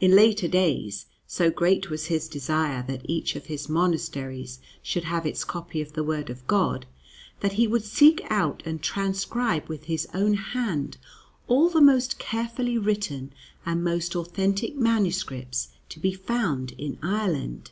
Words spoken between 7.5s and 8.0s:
he would